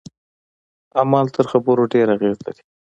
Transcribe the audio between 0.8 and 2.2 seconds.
عمل تر خبرو ډیر